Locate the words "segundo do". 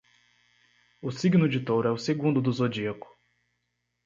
1.95-2.51